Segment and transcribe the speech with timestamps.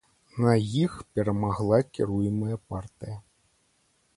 [0.43, 3.17] На іх перамагла кіруемая партыя.